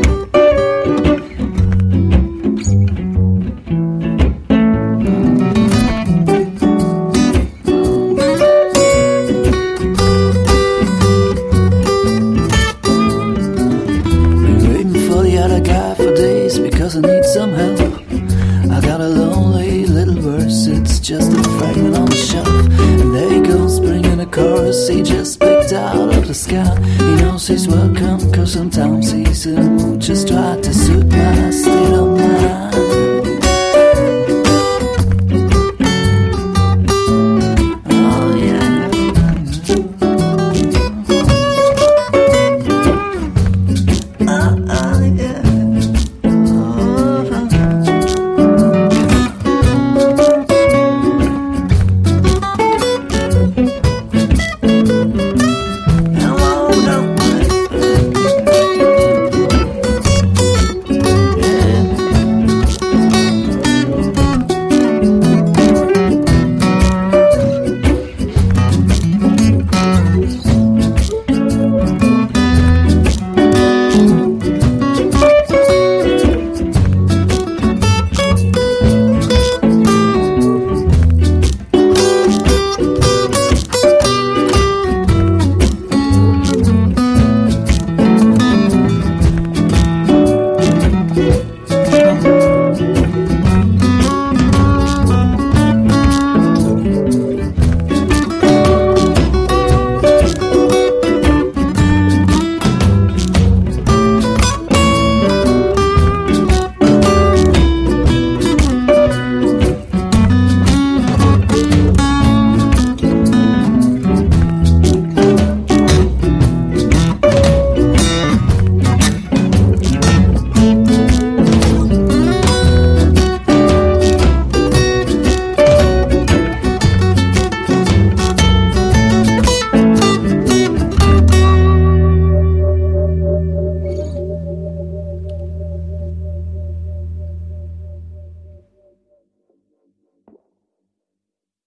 [20.47, 22.49] It's just a fragment on the shelf.
[22.49, 26.79] And there he goes, bringing a chorus he just picked out of the sky.
[26.81, 32.00] He knows he's welcome, cause sometimes he's in just try to suit my state